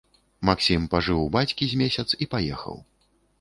[0.49, 2.83] Максім пажыў у бацькі з месяц і паехаў.